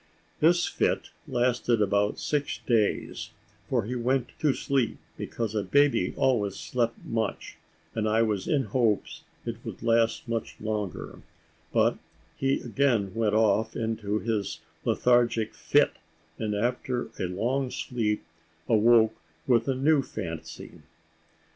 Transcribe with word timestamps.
This 0.39 0.65
fit 0.67 1.11
lasted 1.27 1.79
about 1.79 2.17
six 2.17 2.57
days; 2.57 3.29
for 3.69 3.83
he 3.83 3.93
went 3.95 4.29
to 4.39 4.51
sleep, 4.51 4.97
because 5.15 5.53
a 5.53 5.61
baby 5.61 6.15
always 6.17 6.55
slept 6.55 7.05
much; 7.05 7.57
and 7.93 8.09
I 8.09 8.23
was 8.23 8.47
in 8.47 8.63
hopes 8.63 9.21
it 9.45 9.63
would 9.63 9.83
last 9.83 10.27
much 10.27 10.55
longer: 10.59 11.19
but 11.71 11.99
he 12.35 12.61
again 12.61 13.13
went 13.13 13.35
off 13.35 13.75
into 13.75 14.17
his 14.17 14.61
lethargic 14.85 15.53
fit, 15.53 15.91
and 16.39 16.55
after 16.55 17.11
a 17.19 17.27
long 17.27 17.69
sleep 17.69 18.23
awoke 18.67 19.13
with 19.45 19.67
a 19.67 19.75
new 19.75 20.01
fancy. 20.01 20.79